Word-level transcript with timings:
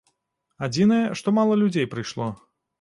Адзінае, 0.67 0.99
што 1.21 1.35
мала 1.41 1.61
людзей 1.63 1.91
прыйшло. 1.95 2.35